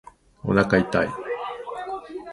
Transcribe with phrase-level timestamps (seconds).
[0.43, 1.09] おなか痛い